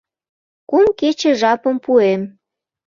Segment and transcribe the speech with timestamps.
[0.69, 2.21] —Кум кече жапым пуэм.